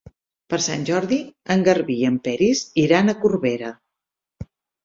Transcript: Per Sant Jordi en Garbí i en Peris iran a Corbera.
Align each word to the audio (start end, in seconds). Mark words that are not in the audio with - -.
Per 0.53 0.57
Sant 0.67 0.85
Jordi 0.89 1.19
en 1.57 1.65
Garbí 1.67 1.99
i 2.05 2.07
en 2.11 2.17
Peris 2.29 2.65
iran 2.87 3.15
a 3.15 3.19
Corbera. 3.27 3.73